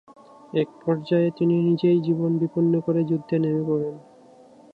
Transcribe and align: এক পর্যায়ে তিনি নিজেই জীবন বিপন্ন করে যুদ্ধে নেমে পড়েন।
এক 0.53 0.69
পর্যায়ে 0.81 1.29
তিনি 1.37 1.55
নিজেই 1.67 1.99
জীবন 2.07 2.31
বিপন্ন 2.41 2.73
করে 2.85 3.01
যুদ্ধে 3.03 3.35
নেমে 3.39 3.63
পড়েন। 3.67 3.95